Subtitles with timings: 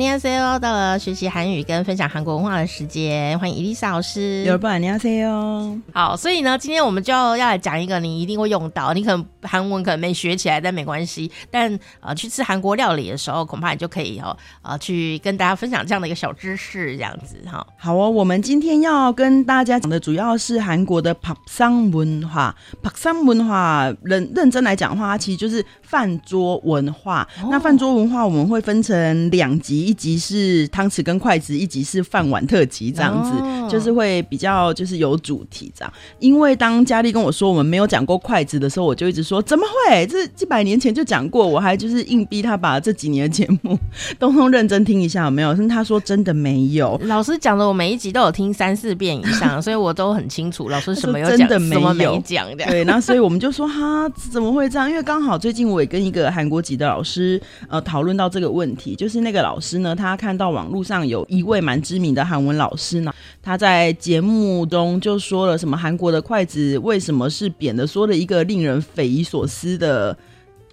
[0.00, 4.42] 你好，C O，到了学习韩语跟分享韩国文化的时间，欢迎伊丽莎老师。
[4.44, 5.78] 有不，你好，C O。
[5.92, 11.30] 好，所以呢，今天我们就要来讲一个你一定会用到，你可能韩文可能没学起来，但没关系。
[11.50, 17.66] 但呃，去吃韩国料理的时候，恐怕你就可以哦，呃，去跟大家分享这样的一个小知识，这样子哈。
[17.76, 22.56] 好哦，我们今天要跟大家讲的主要是韩国的밥상文化。
[22.82, 27.28] 밥상文化，认认真来讲的话，它其实就是饭桌文化。
[27.50, 29.89] 那饭桌文化，我们会分成两集。
[29.90, 35.92] 一集是汤匙跟筷子，一集是饭碗特辑，这样子、哦、就是会比较就是有主题这样。
[36.20, 40.06] 因为当佳丽跟我说我们没有讲过筷子的时候，我就一直说怎么会？
[40.06, 43.76] 这几百年前就讲过，我还就是硬逼他把这几年的节目
[44.20, 45.56] 通通认真听一下，有没有？
[45.56, 46.96] 是他说真的没有。
[47.06, 52.64] 老师讲的我每一集都有听三四遍以上，所以我都很清楚老师什么有讲，真的没有讲的。
[52.66, 54.88] 对，然后所以我们就说哈，怎么会这样？
[54.88, 59.79] 因为刚好最近我也跟一个韩国籍的老师呃讨论到这个问题，就是那个老师。
[59.80, 70.16] 师呢，他看到网络上有一位蛮知名的韩文老师呢，他在节目中就说了什么韩国的筷子为什么是扁的，说了一个令人匪夷所思的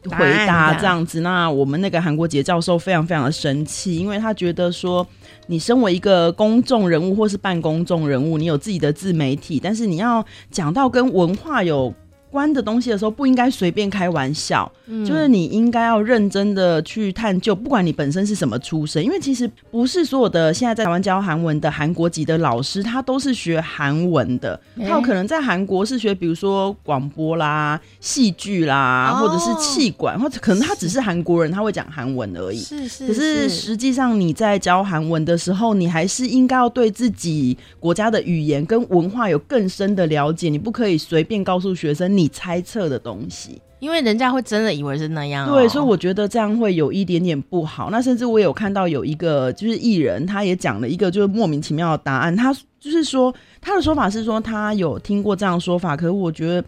[0.10, 1.22] 回答，这样子。
[1.22, 5.06] 那我们那个韩国杰教授非常非常的生气，因为他觉得说，
[5.48, 11.94] 你身为一个公众人物或是半公众人物，你有自己的自媒体，但是你要讲到跟文化有
[12.38, 32.60] 关的东西的时候，不应该随便开玩笑，嗯、就是你应该要认真的去探究，不管你本身是什么出身，因为其实不是所有的现在在台湾教韩文的韩国籍的老师，他都是学韩文的，欸、他有可能在韩国是学，比如说广播啦、戏剧啦，哦、或者是气管，或者可能他只是韩国人，他会讲韩文而已。
[32.60, 33.08] 是是。
[33.08, 42.16] 可是实际上你在教韩文的时候，你还是应该要对自己国家的语言跟文化有更深的了解，你不可以随便告诉学生。
[42.18, 45.54] 你猜测的东西，因为人家会真的以为是那样、哦。
[45.54, 47.90] 对，所以我觉得这样会有一点点不好。
[47.90, 52.36] 那甚至我有看到有一个就是艺人，他也讲了一个就是莫名其妙的答案。
[52.36, 56.64] 他就是说他的说法是说他有听过这样说法，可是我觉得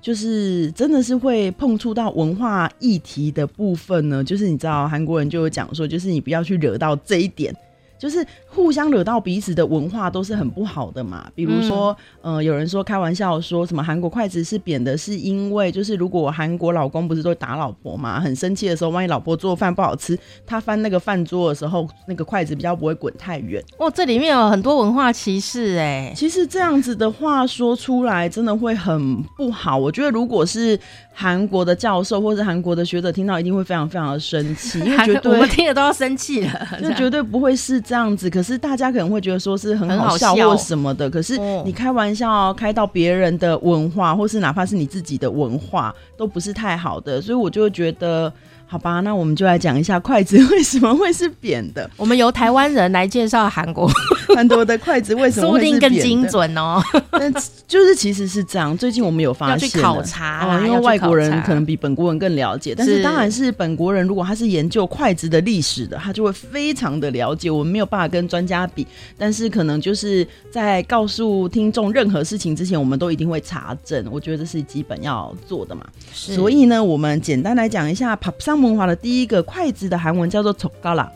[0.00, 4.22] 就是真的是会碰触到文化议题的部分呢。
[4.22, 7.54] 就是你知道韩国人就有讲说，就是你不要去惹到这一点。
[8.02, 11.30] 就是互相惹到彼此的文化都是很不好的嘛。
[11.36, 23.62] 比如说，嗯、呃，有人说开玩笑说什么韩国筷子是扁的，是因为就是如果韩国老公不是都打老婆嘛，很生气的时候，万一老婆做饭不好吃，他翻那个饭桌的时候，那个筷子比较不会滚太远。
[23.78, 26.12] 哦，这里面有很多文化歧视哎。
[26.16, 29.78] 其实这样子的话说出来，真的会很不好。
[29.78, 30.76] 我觉得如果是
[31.14, 37.80] 韩国的教授或者韩国的学者听到，一定会非常非常的生气，因为绝对我们听了都要生气了，就绝对不会是。
[37.92, 48.32] 这样子，可是大家可能会觉得说是很好笑或什么的，可是你开玩笑开到别人的文化，或是哪怕是你自己的文化，都不是太好的，所以我就会觉得。
[48.64, 51.90] 好吧，那我们就来讲一下筷子为什么会是扁的。
[51.94, 53.86] 我们由台湾人来介绍韩国
[54.36, 56.82] 很多的筷子为什么说不定更精准哦？
[57.12, 57.32] 但
[57.66, 58.76] 就是其实是这样。
[58.76, 62.74] 最近我们有发现，要去考察，因为外国人可能比本国人更了解。
[62.76, 67.50] 但是当然是本国人，如果他是研究筷子的历史的，他就会非常的了解。
[67.50, 74.04] 我们没有办法跟专家比，但是可能就是在告诉听众任何事情之前，我们都一定会查证。
[74.10, 75.82] 我觉得这是基本要做的嘛。
[76.12, 81.10] 所以呢，我们简单来讲一下，朴桑文华的第一个筷子的韩文叫做“丑高朗”。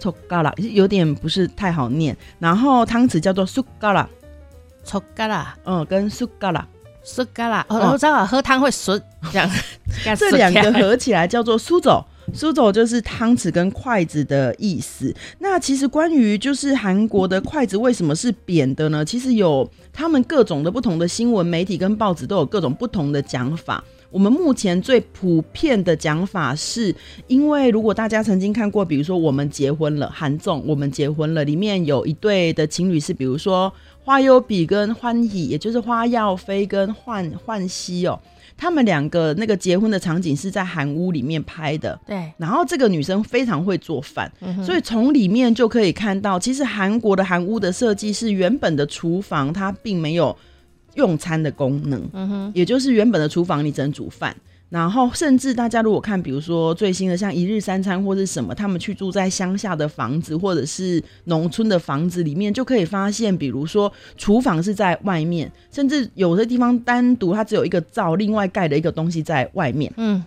[0.00, 2.16] 臭嘎啦，有点不是太好念。
[2.40, 4.08] 然后汤匙叫做苏嘎啦，
[4.82, 6.66] 臭嘎啦，嗯，跟苏嘎啦，
[7.04, 7.64] 苏嘎啦。
[7.68, 8.98] 我知道喝汤会熟，
[9.30, 9.50] 这样
[10.16, 12.04] 这两个合起来叫做苏走。
[12.32, 15.12] 苏走就是汤匙跟筷子的意思。
[15.40, 19.04] 那其实关于就是韩国的筷子为什么是扁的呢？
[19.04, 23.82] 其实有他们各种的不同的新闻媒体跟报纸都有各种不同的讲法。
[24.10, 26.94] 我们目前最普遍的讲法是，
[27.28, 33.72] 因为如果大家曾经看过，比如说我们结婚了，韩综我们结婚了，里面有一对的情侣是，比如说
[34.02, 38.18] 花优比跟欢喜，也就是花耀飞跟焕焕熙哦，
[38.56, 41.96] 他们两个那个结婚的场景是在韩屋里面拍的。
[42.04, 50.36] 对，然后这个女生非常会做饭，嗯、所以从里面就可以看到，其实韩国的韩屋的设计是原本的厨房它并没有。
[51.00, 54.36] 用餐的功能，嗯哼，也就是原本的厨房你只能煮饭，
[54.68, 70.22] 然后甚至大家如果看，比如说最新的像一日三餐或是什么，他们去住在乡下的房子或者是农村的房子里面，就可以发现，比如说厨房是在外面，甚至有的地方单独它只有一个灶，另外盖了一个东西在外面，嗯，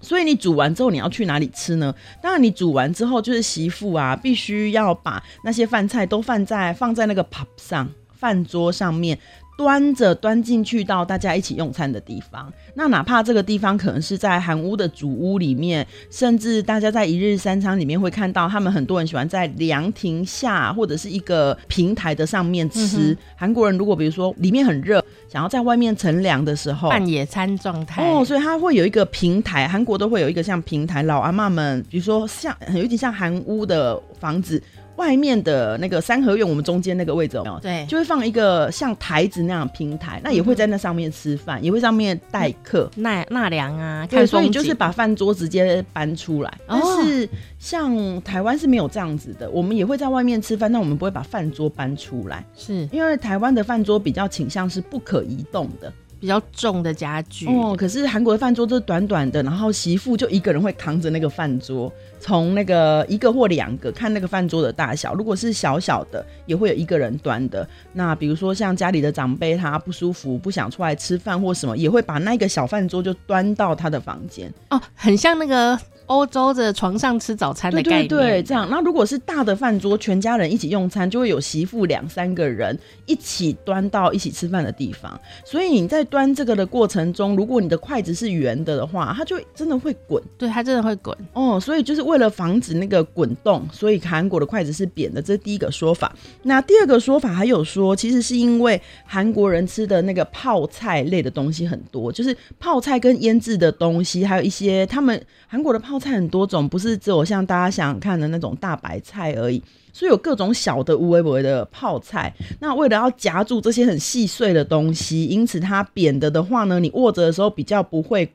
[0.00, 1.94] 所以你煮完之后你要去哪里吃呢？
[2.20, 9.18] 当然你煮完之后就是媳妇啊，必须要把那些饭菜都放在放在那个 pop 上饭桌上面。
[9.56, 12.52] 端着端进去到大家一起用餐的地方。
[12.74, 23.16] 那哪怕这个地方可能是在韩屋的主屋里面，甚至大家在一日三餐里面会看到，他们很多人喜欢在凉亭下或者是一个平台的上面吃。
[23.34, 34.62] 韩、嗯、国人如果比如说里面很热，想要在外面乘凉的时候，半野餐状态哦，所以他会有一个平台，韩国都会有一个像平台，老阿妈们，比如说像有点像韩屋的房子。
[34.96, 37.60] 外面的那个三合院，我们中间那个位置有没有？
[37.60, 44.06] 对，就会放一个像台子那样的平台，那也会在那上面吃饭，嗯，也会上面待客纳纳凉啊。
[44.06, 46.58] 对，所以就是把饭桌直接搬出来。
[46.66, 47.28] 但是
[47.58, 55.92] 像台湾是没有这样子的，我们也会在外面吃饭，但我们不会把饭桌搬出来，是因为台湾的饭桌比较倾向是不可移动的。
[56.18, 67.68] 比较重的家具哦，可是韩国的饭桌都是短短的，然后媳妇就一个人会扛着那个饭桌，从那个一个或两个看那个饭桌的大小，如果是小小的，也会有一个人端的。
[67.92, 75.78] 那比如说像家里的长辈他不舒服，不想出来吃饭或什么，也会把那个小饭桌就端到他的房间哦，很像那个。
[76.06, 78.68] 欧洲的床上吃早餐的概念，对对对，这样。
[78.70, 85.20] 那如果是大的饭桌，全家人一起用餐，就会有媳妇两三个人一起端到一起吃饭的地方。
[85.44, 90.22] 所以你在端这个的过程中，如果你的筷子是圆的的话，它就真的会滚。
[90.38, 91.12] 对，它真的会滚。
[91.32, 96.14] 哦，所以就是为了防止那个滚动，所以韩国的筷子是扁的，这是第一个说法。
[96.44, 105.96] 那第二个说法还有说，其实是因为韩国人吃的那个泡菜类的东西很多，就是泡菜跟腌制的东西，还有一些他们韩国的泡。
[105.96, 109.62] 菜很多种，不是只有像大家想看的那种大白菜而已，
[109.94, 112.30] 所以有各种小的无微不微的泡菜。
[112.60, 118.30] 那为了要夹住这些很细碎的东西，因此它扁的的话呢，你握着的时候比较不会，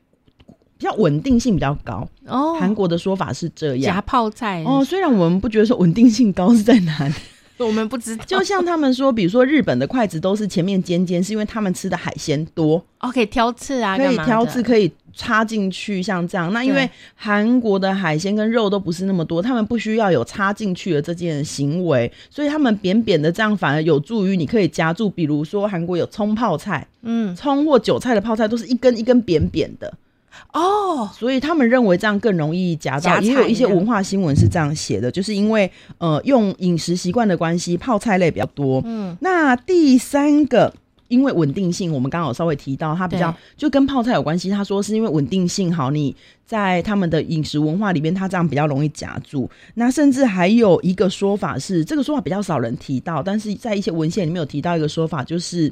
[0.81, 2.07] 比较稳定性比较高。
[2.25, 4.83] 哦，韩国的说法是这样，夹泡菜哦。
[4.83, 7.13] 虽然我们不觉得说稳定性高是在哪里，
[7.63, 8.25] 我们不知道。
[8.25, 14.92] 就像他们说，比如说日本的筷子都是前面尖尖，是因为他们吃的海鲜多哦，可以挑刺啊，可以挑刺，可以。
[15.13, 25.10] 插进去像这样，那因为韩国的海鲜跟肉都不是那么多，他们不需要有插进去的这件行为，所以他们扁扁的这样反而有助于你可以夹住。
[25.10, 29.94] 比如说韩国有葱泡菜，嗯，葱或韭菜的泡菜都是一根一根扁扁的
[30.54, 33.19] 哦，所以他们认为这样更容易夹到。
[33.19, 38.81] 也有一些文化新闻是这样写的，就是因为呃用饮食习惯的关系，泡菜类比较多。
[38.86, 40.74] 嗯，那第三个。
[41.07, 44.50] 因为稳定性，我们刚好稍微提到，它比较就跟泡菜有关系。
[44.50, 49.50] 他说是因为稳定性好，你在他们的饮食文化里面，它这样比较容易夹住。
[49.74, 55.69] 那甚至还有一个说法是，这个说法比较少人提到，但是在一些文献里面有提到一个说法，就是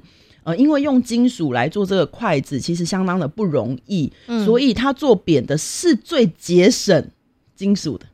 [0.49, 7.07] 呃，因为用金属来做这个筷子，其实相当的不容易，嗯，所以它做扁的是最节省
[7.55, 8.05] 金属的。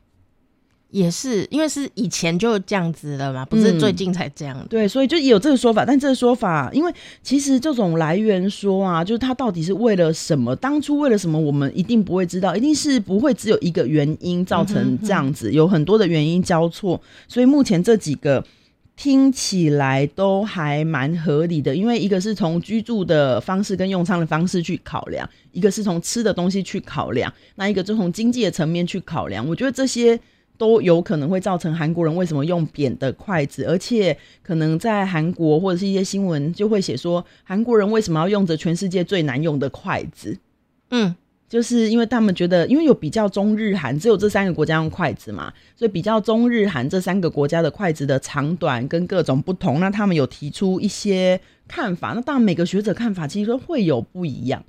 [0.90, 4.66] 也是，因为是以前就这样子了嘛，不是最近才这样，嗯。
[4.68, 6.90] 对，所以就有这个说法，但这个说法，因为
[7.22, 10.54] 其实这种来源说啊，就是它到底是为了什么？
[10.56, 11.38] 当初为了什么？
[11.38, 16.98] 我们一定不会知道，一定是不会只有一个原因造成这样子，嗯哼哼，有很多的原因交错。
[17.28, 18.42] 所以目前这几个
[18.96, 29.46] 听起来都还蛮合理的，因为一个是从居住的方式跟用餐的方式去考量，一个是从吃的东西去考量，那一个就从经济的层面去考量。
[29.46, 30.18] 我觉得这些。
[30.58, 40.38] 都有可能会造成韩国人为什么用扁的筷子，而且可能在韩国或者是一些新闻就会写说，韩国人为什么要用着全世界最难用的筷子？
[40.88, 41.14] 嗯，
[41.48, 52.12] 就是因为他们觉得，因为有比较中日韩，只有这三个国家用筷子嘛，所以比较中日韩这三个国家的筷子的长短跟各种不同，那他们有提出一些看法。
[52.14, 54.64] 那当然每个学者看法其实都会有不一样，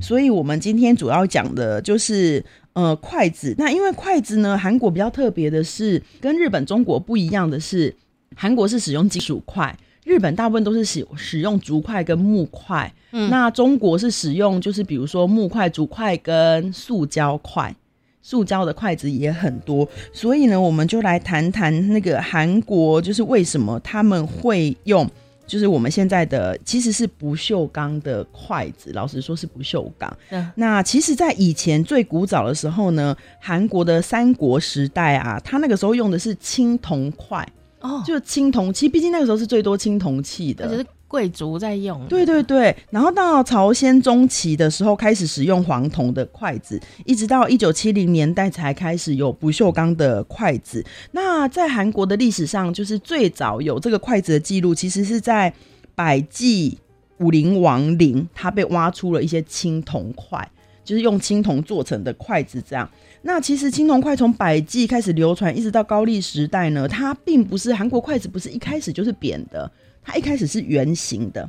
[0.00, 2.44] 所以我们今天主要讲的就是。
[2.72, 3.52] 呃，筷子。
[3.58, 7.92] 那因为筷子呢，韩国比较特别的是，跟日本、中国不一样的是，
[8.36, 12.92] 韩国是使用金属筷，日本大部分都是使使用竹筷跟木筷。
[13.12, 17.74] 嗯，那中国是使用就是比如说木筷、竹筷跟塑胶筷，
[18.22, 19.88] 塑胶的筷子也很多。
[20.12, 25.08] 所以呢，我们就来谈谈那个韩国，就是为什么他们会用。
[25.46, 30.16] 就是我们现在的其实是不锈钢的筷子，老实说是不锈钢。
[30.28, 37.44] 嗯，那其实，在以前最古早的时候呢，韩国的三国时代啊，他那个时候用的是青铜筷
[37.80, 40.84] 哦，就是青铜器，毕竟那个时候是最多青铜器的。
[41.10, 50.86] 贵族在用，对对对，然后到朝鲜中期的时候开始使用黄铜的筷子，一直到一九七零年代才开始有不锈钢的筷子。
[51.10, 55.52] 那在韩国的历史上，就是最早有这个筷子的记录，其实是在
[55.96, 56.78] 百济
[57.18, 60.48] 武陵王陵，它被挖出了一些青铜筷，
[60.84, 62.62] 就是用青铜做成的筷子。
[62.64, 62.88] 这样，
[63.22, 69.70] 那其实青铜筷从百济开始流传，一直到高丽时代呢，它并不是韩国筷子，不是一开始就是扁的。
[70.02, 71.48] 它一开始是圆形的，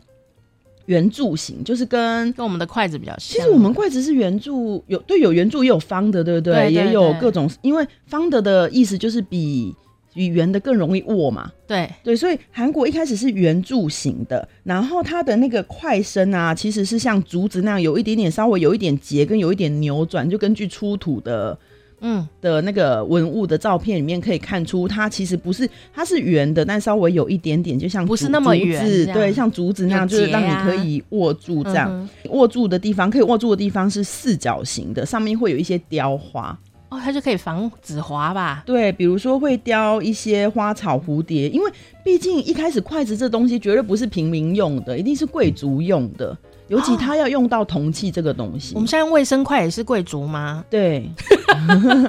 [0.88, 3.20] 圆柱形，就是跟跟我们的筷子比较像。
[3.20, 6.70] 其实我们筷子是圆柱，有对有圆柱也有方的，对不对？
[6.70, 9.74] 也有各种，因为方的的意思就是比比
[10.16, 11.52] 圆的更容易握嘛。
[11.68, 21.58] 对对，所以韩国一开始是圆柱形的，然后它的那个筷身啊，其实是像竹子那样，有一点点稍微有一点结，跟有一点扭转，就根据出土的。
[22.04, 31.92] 嗯的那个文物的照片里面可以看出，它其实不是，它是圆的，但稍微有一点点，就像不是那么圆，对，像竹子那样，就是让你可以握住这样。
[31.92, 36.58] 嗯、握住的地方，可以握住的地方是四角形的，上面会有一些雕花
[36.92, 38.64] 哦，它就可以防止滑吧？
[38.66, 41.72] 对，比如说会雕一些花草蝴蝶，因为
[42.04, 46.38] 毕竟一开始筷子这东西绝对不是平民用的，一定是贵族用的。
[46.72, 50.64] 尤其他要用到铜器这个东西，哦、我们现在卫生筷也是贵族吗？
[50.70, 51.06] 对，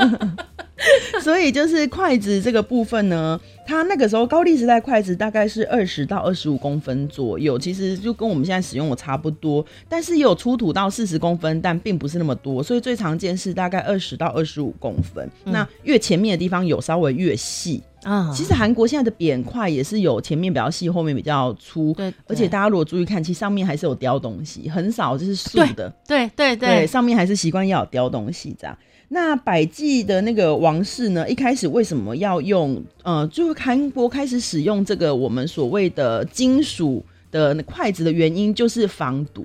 [1.21, 17.83] 所以就是筷子这个部分呢，它那个时候高丽时代筷子大概是二十到二十五公分左右，其实就跟我们现在使用的差不多，但是也有出土到四十公分，但并不是那么多，所以最常见是大概二十到二十五公分，嗯、那越前面的地方有稍微越细。
[18.02, 21.92] 啊，其实韩国现在的扁筷也是有前面比较细，后面比较粗。
[21.94, 25.88] 对，而且大家如果注意看，其实上面还是有雕东西，很少就是素的。
[26.06, 28.76] 对对对，对，上面还是习惯要有雕东西这样。
[29.09, 32.82] 那百济的那个王室呢，一开始为什么要用？
[33.02, 39.44] 呃，就是韩国开始使用这个我们所谓的金属的筷子的原因，就是防毒。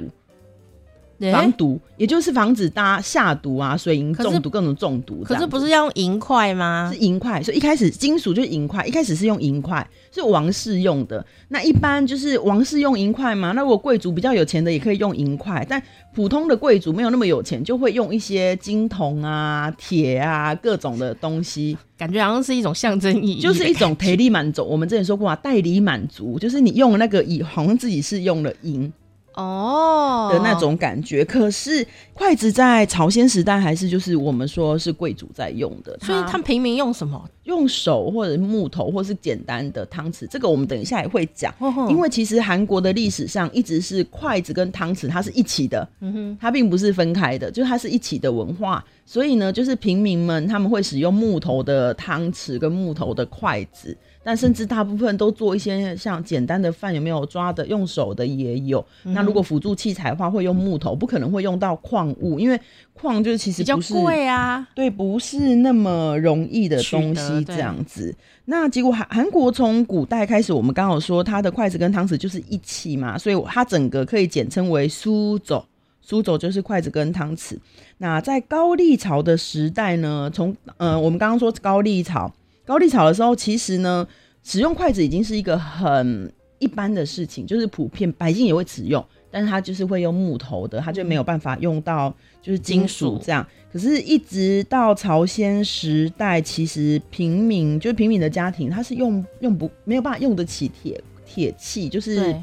[1.31, 5.23] 防毒，也就是防止大家下毒啊，水银中毒、各种中毒。
[5.23, 6.91] 可是不是要用银块吗？
[6.93, 11.25] 是银块，所以一开始金属就是银块，一开始是用银块，是王室用的。
[11.47, 13.51] 那一般就是王室用银块嘛。
[13.53, 15.65] 那如果贵族比较有钱的，也可以用银块。
[15.67, 15.81] 但
[16.13, 21.77] 普通的贵族没有那么有钱，就会用一些金铜啊、铁啊各种的东西。
[21.97, 24.63] 感觉好像是一种象征意义，就是一种代理满足。
[24.63, 28.91] 我们之前说过啊，代理满足就是你用那个以好像自己是用了银。
[29.37, 37.23] 哦的那种感觉，哦、可是筷子在朝鲜时代还是就是我们说是贵族在用的，所以他们平民用什么？
[37.43, 40.27] 用手或者木头，或是简单的汤匙。
[40.27, 41.53] 这个我们等一下也会讲，
[41.87, 48.83] 因为其实韩国的历史上一直是筷子跟汤匙它是一起的，嗯哼，它并不是分开的，就是它是一起的文化。
[49.05, 53.95] 所以呢，就是平民们他们会使用木头的汤匙跟木头的筷子。
[54.21, 58.85] 但甚至大部分都做一些像简单的饭，有没有抓的用手的也有。
[59.05, 62.59] 嗯、那如果辅助器材的话，会用木头，不可能会用到矿物，因为
[62.93, 64.67] 矿就是其实比较贵啊。
[64.73, 68.13] 对，不是那么容易的东西这样子。
[68.45, 75.65] 那结果韩韩国从古代开始，我们刚好说它的筷子跟汤匙就是一起嘛，所以它整个可以简称为苏走。
[76.01, 77.57] 苏走就是筷子跟汤匙。
[77.97, 82.33] 那在高丽朝的时代呢，从呃我们刚刚说高丽朝。
[82.65, 84.07] 高丽朝的时候，其实呢，
[84.43, 89.05] 使用筷子已经是一个很一般的事情，就是普遍百姓也会使用，
[89.37, 93.45] 但是他就是会用木头的，他就没有办法用到就是金属这样。
[93.71, 102.35] 可是，一直到朝鲜时代，其实平民就是平民的家庭，他是用用不没有办法用得起铁铁器，就是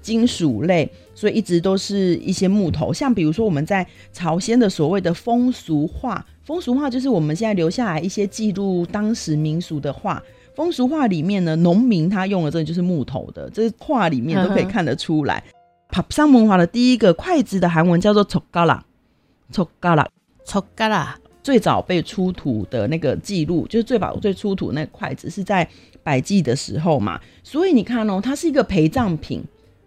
[0.00, 2.94] 金属类，所以一直都是一些木头。
[2.94, 6.24] 像比如说我们在朝鲜的所谓的风俗画。
[6.46, 10.22] 风俗画就是我们现在留下来一些记录当时民俗的画。
[10.54, 15.44] 风俗画里面呢，农民他用的这就是木头的，这画里面都可以看得出来。
[15.88, 18.80] 爬山蒙化的第一个筷子的韩文叫做초가 락，
[19.52, 20.06] 초가 락，
[20.46, 21.14] 초가 락。
[21.40, 25.66] 最早被出土的那个记录，就是最早最出土那筷子是在
[26.02, 29.42] 百济的时候嘛，所以你看哦，它是一个陪葬品，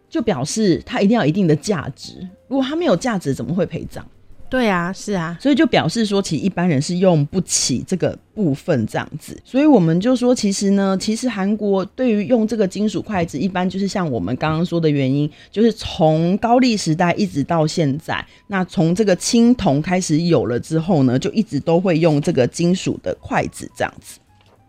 [0.10, 2.28] 就表示它一定要一定的价值。
[2.48, 4.04] 如果它没有价值，怎么会陪葬？
[4.52, 24.20] 对啊，是啊，所以就表示说，其实一般人是用不起这个部分这样子，所以我们就说，其实呢，其实韩国对于用这个金属筷子，一般就是像我们刚刚说的原因，就是从高丽时代一直到现在，那从这个青铜开始有了之后呢，就一直都会用这个金属的筷子这样子。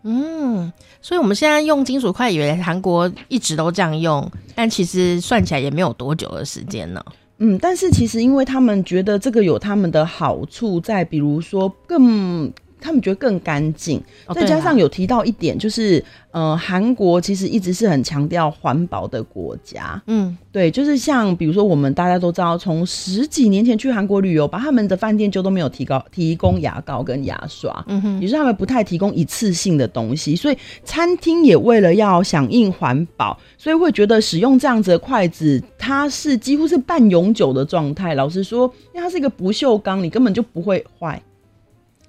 [0.03, 0.71] 嗯，
[1.01, 7.03] 所以我们现在用金属筷，以为韩国一直都这样用，但其实算起来也没有多久的时间呢。
[7.37, 12.51] 嗯，但是其实因为他们觉得这个有他们的好处在，比如说更。
[12.83, 14.03] 他们觉得更干净，
[14.35, 20.01] 再加上有提到一点，就是、呃，韩国其实一直是很强调环保的国家。
[20.07, 38.13] 嗯，对，就是像比如说我们大家都知道，从十几年前去韩国旅游，把他们的饭店就都没有提高提供牙膏跟牙刷，嗯哼，也是他们不太提供一次性的东西，所以餐厅也为了要响应环保，所以会觉得使用这样子的筷子，它是几乎是半永久的状态。
[38.15, 41.21] 老实说，因为它是一个不锈钢，你根本就不会坏。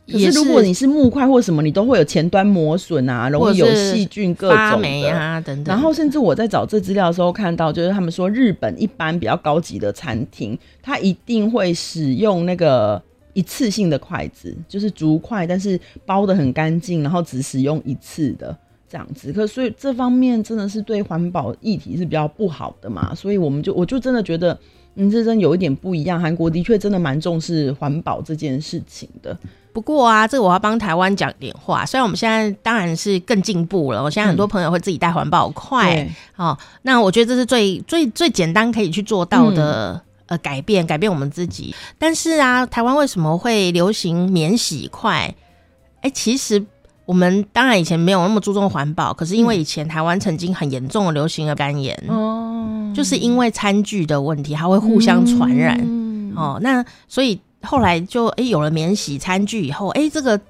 [0.06, 5.74] 可是如果你是木块或什么，你都会有前端磨损啊，容易有细菌各种的啊等等。
[5.74, 18.54] 然后甚至我在找这资料的时候看到，就是他们说日本一般比较高级的餐厅，它一定会使用那个一次性的筷子，就是竹筷，但是包的很干净，然后只使用一次的
[18.94, 19.32] 这样子。
[19.32, 24.56] 可所以这方面真的是对环保议题是比较不好的嘛，所以我们就我就真的觉得。
[24.96, 26.20] 嗯，这真有一点不一样。
[26.20, 29.36] 韩国的确真的蛮重视环保这件事情的。
[29.72, 31.84] 不过啊，这个我要帮台湾讲点话。
[31.84, 35.96] 虽然我们现在当然是更进步了，我现在很多朋友会自己带环保筷。
[35.96, 41.74] 嗯、哦，那我觉得这是最最最简单可以去做到的、嗯、呃改变，改变我们自己。
[41.98, 45.34] 但是啊，台湾为什么会流行免洗筷？
[46.02, 46.64] 哎，其实。
[47.04, 60.40] 我们当然以前没有那么注重环保，可是因为以前台湾曾经很严重的流行了肝炎，哦，就是因为餐具的问题，它会互相传染，嗯、哦，那所以后来就诶有了免洗餐具以后，诶这个。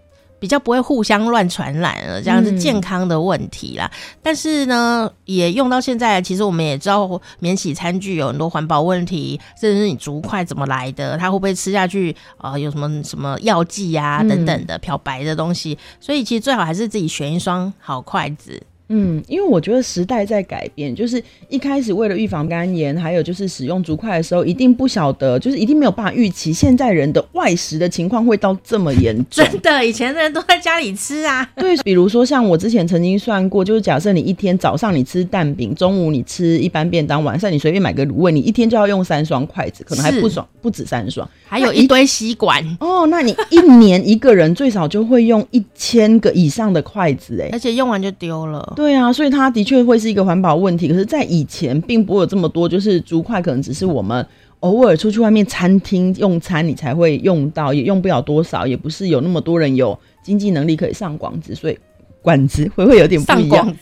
[0.44, 3.90] 比较不会互相乱传染了，这样是健康的问题啦。
[3.90, 12.60] 嗯、但是呢，也用到现在，其实我们也知道免洗餐具有很多环保问题，甚至是你竹筷怎么来的，它会不会吃下去啊、呃？
[12.60, 18.62] 有什么什么药剂啊等等的漂白的东西，所以其实最好还是自己选一双好筷子。
[18.96, 29.44] 嗯，因为我觉得时代在改变，就是一开始为了预防肝炎，还有就是使用竹筷的时候，一定不晓得，就是一定没有办法预期现在人的外食的情况会到这么严重。
[29.44, 31.44] 真的，以前的人都在家里吃啊。
[31.56, 42.62] 对，比如说像我之前曾经算过，就是假设你一天早上你吃蛋饼，中午你吃一般便当，晚上你随便买个卤味，你一天就要用三双筷子，可能还不爽，不止三双，还有一堆吸管。
[42.78, 48.72] 哦， 那你一年一个人最少就会用一千个以上的筷子，哎，而且用完就丢了。
[48.76, 50.88] 对啊，所以它的确会是一个环保问题。
[50.88, 54.26] 可是，在以前并不会有这么多，就是竹筷可能只是我们
[54.60, 61.78] 偶尔出去外面餐厅用餐，你才会用到，也用不了多少，也不是有那么多人有经济能力可以上广子，所以
[62.20, 63.72] 管子会会有点不一样。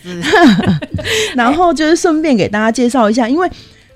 [1.34, 3.50] 然后就是顺便给大家介绍一下，因为。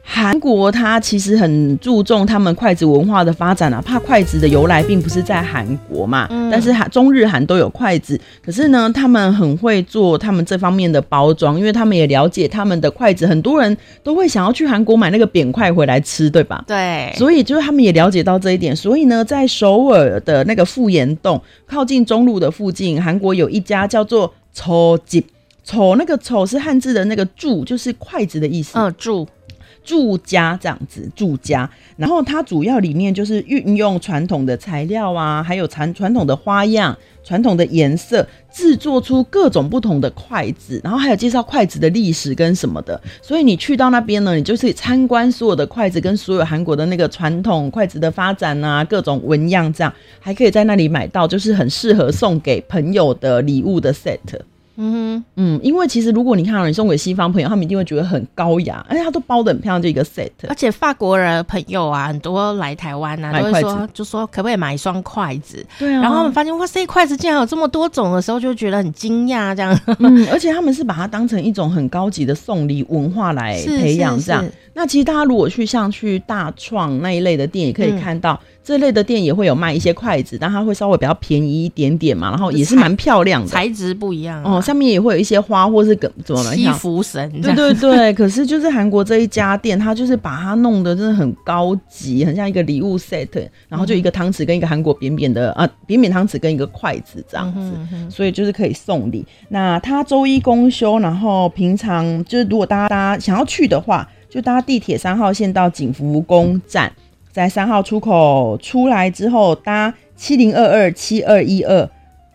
[0.09, 16.65] 韩国它其实很注重他们筷子文化的发展啊，怕筷子的由来并不是在韩国嘛，嗯、但是韩中日韩都有筷子，可是呢，他们很会做他们这方面的包装，因为他们也了解他们的筷子，很多人都会想要去韩国买那个扁筷回来吃，对吧？
[16.69, 25.27] 对，所以就是他们也了解到这一点，所以呢，在首尔的那个富岩洞靠近中路的附近，韩国有一家叫做抽吉
[25.65, 29.27] 丑，那个丑是汉字的那个柱，就是筷子的意思，嗯，柱。
[29.87, 43.01] 住家这样子，住家，然后它主要里面就是运用传统的材料啊，还有传传统的花样、传统的颜色，制作出各种不同的筷子，然后还有介绍筷子的历史跟什么的。
[43.23, 54.19] 所以你去到那边呢，你就是参观所有的筷子，跟所有韩国的那个传统筷子的发展啊，各种纹样这样，还可以在那里买到，就是很适合送给朋友的礼物的 set。
[54.77, 60.31] 嗯哼，嗯，因为其实如果你看你送给西方朋友，他们一定会觉得很高雅，而且他都包的很漂亮，就一个 set。
[60.49, 65.65] 而且法国人朋友啊，很多来台湾啊，都会说，就说可不可以买一双筷子？
[65.79, 66.03] 对啊。
[66.03, 69.79] 然后他们发现哇塞，筷子竟然有这么多种的时候，就觉得很惊讶，这样。
[69.99, 74.45] 嗯，而且他们是把它当成一种很高级的送礼文化来培养，这样。
[74.75, 78.35] 那其实大家如果去像去大创那一类的店，也可以看到。
[78.35, 84.61] 嗯这类的店也会有卖一些筷子，但它会稍微比较便宜一点点嘛，然后也是蛮漂亮的，材质不一样、啊、哦。
[84.67, 88.13] 上面也会有一些花或是怎怎么七福神，对对对。
[88.13, 99.25] 可是就是韩国这一家店，它就是把它弄得真的很高级，很像一个礼物 set，然后就一个汤匙跟一个韩国扁扁的、嗯、啊扁扁汤匙跟一个筷子这样子，所以就是可以送礼。
[99.49, 106.93] 那它周一公休，然后平常就是如果大家大家想要去的话，就搭地铁三号线到景福宫站。
[107.31, 111.87] 在三号出口出来之后，搭七零二二七二一二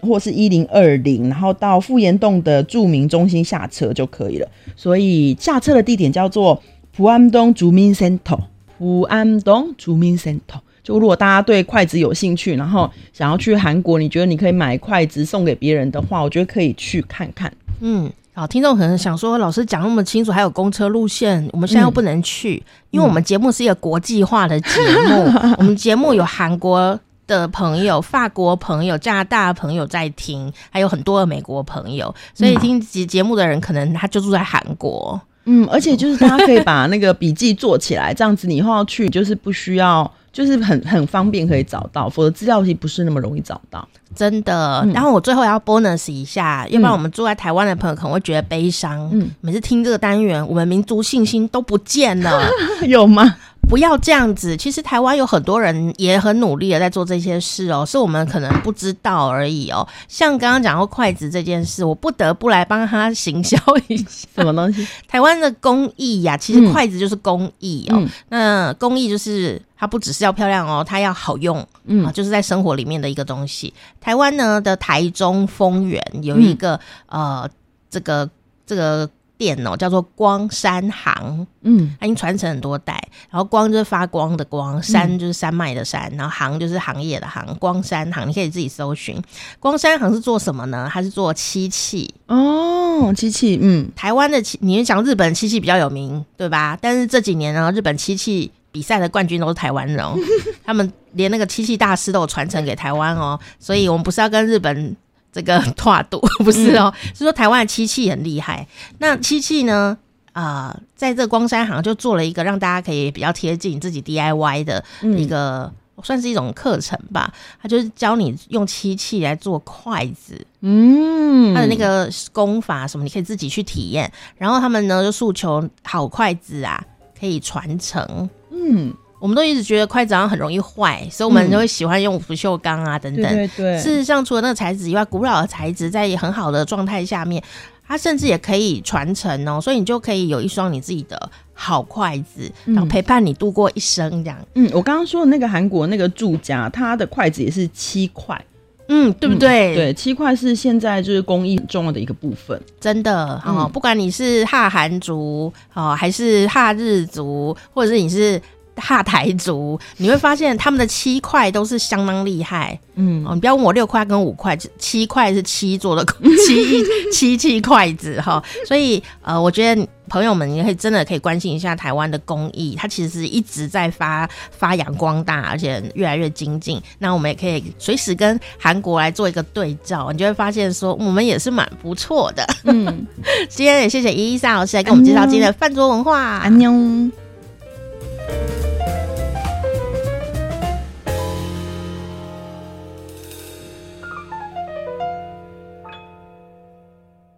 [0.01, 4.47] 或是一零二零，然后到富岩洞的著名中心下车就可以了。
[4.75, 6.61] 所以下车的地点叫做
[6.95, 8.39] 普安东竹民 center。
[8.77, 10.59] 普安东竹民 center。
[10.83, 17.53] 就如果大家对筷子有兴趣，然后想要去韩国，你觉得你可以买筷子送给别人的话，我觉得可以去看看。
[17.79, 18.11] 嗯。
[18.33, 24.69] 好，听众可能想说，老师讲那么清楚，还有公车路线，我们现在又不能去，嗯、因为我们节目是一个国际化的节
[25.09, 26.97] 目，嗯、 我们节目有韩国
[27.39, 35.19] 的朋友、法国朋友、加拿大朋友在听，还有很多的美国朋友，所以听节节目的人可能他就住在韩国。
[35.45, 40.09] 嗯，而且就是大家可以把那个笔记做起来，这样子你以后要去就是不需要。
[40.31, 44.79] 就是很很方便可以找到，否则资料其实不是那么容易找到，真的。
[44.85, 49.09] 嗯、然后我最后要 bonus 一下，要不然我们住在台湾的朋友可能会觉得悲伤。
[49.11, 52.49] 嗯，每次听这个单元，我们民族信心都不见了，
[52.87, 53.35] 有吗？
[53.69, 54.57] 不要这样子。
[54.57, 59.87] 其实台湾有很多人也很努力的在做这些事哦，是我们可能不知道而已哦。
[60.07, 64.05] 像刚刚讲到筷子这件事，我不得不来帮他行销一下。
[64.35, 64.85] 什么东西？
[65.07, 67.95] 台湾的工艺呀，其实筷子就是工艺哦。
[67.97, 73.73] 嗯、那工艺就是它不只是要漂亮哦，它要好用，嗯啊，就是在生活里面的一个东西。
[74.01, 77.49] 台湾呢的台中丰原有一个、嗯、呃，
[77.89, 78.29] 这个
[78.65, 79.09] 这个。
[79.41, 82.93] 店哦，叫做光山行，嗯，它已经传承很多代。
[83.31, 87.43] 然后光就是发光的光，山就是山脉的山，嗯、然后行就是行业的行。
[87.59, 89.19] 光山行，你可以自己搜寻。
[89.59, 90.87] 光山行是做什么呢？
[90.93, 93.57] 它是做漆器哦，漆器。
[93.59, 96.77] 嗯，台湾的漆，你讲日本漆器比较有名，对吧？
[96.79, 100.15] 但是这几年呢，日本漆器比赛的冠军都是台湾人，哦，
[100.63, 103.39] 他们连那个漆器大师都有传承给台湾哦。
[103.57, 104.95] 所以我们不是要跟日本。
[105.31, 108.67] 这个 跨度 不是哦，嗯、是说台湾的漆器很厉害。
[108.99, 109.97] 那漆器呢？
[110.33, 115.63] 啊、呃，在这个光山行就做了一个让大家可以比较贴近自己 DIY 的一个，
[115.97, 117.33] 嗯、算是一种课程吧。
[117.61, 124.09] 他就是教你用漆器来做筷子，嗯，他的那个功法什么，你可以自己去体验。
[124.37, 126.81] 然后他们呢就诉求好筷子啊，
[127.19, 128.93] 可以传承，嗯。
[129.21, 133.23] 我们都一直觉得筷子好像很容易坏，所以我们就会喜欢用不锈钢啊等等。
[133.23, 133.77] 对对对。
[133.77, 137.41] 事实上，除了那个材质以外，古老的材质在很好的状态下面，
[137.87, 139.61] 它甚至也可以传承哦。
[139.61, 144.37] 所以你就可以有一双你自己的好筷子，然后陪伴你度过一生这样。
[144.55, 148.43] 嗯，我刚刚说的那个韩国那个住家，他的筷子也是七块。
[148.87, 149.73] 嗯，对不对？
[149.73, 152.59] 嗯、对，七块是现在就是工艺很重要的一个部分。
[152.79, 158.41] 真的哦，不管你是哈韩族哦，还是哈日族，或者是你是。
[158.81, 162.77] 哈台族，你会发现他们的七块都是相当厉害。
[162.95, 166.05] 嗯，哦，你不要问我六块跟五块，七块是七做的
[166.45, 168.43] 七七七筷子哈。
[168.67, 176.81] 所以呃，我觉得朋友们，你可以真的可以关心一下台湾的工艺，它其实是一直在发发扬光大，而且越来越精进。
[176.99, 182.45] 那我们也可以随时跟韩国来做一个对照，你就会发现说我们也是蛮不错的。
[182.65, 183.07] 嗯，
[183.47, 186.19] 今天也谢谢伊伊莎老师来给我们介绍今天的饭桌文化。
[186.19, 186.71] 安妞。